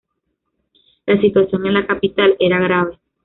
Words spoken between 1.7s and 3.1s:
la capital era grave.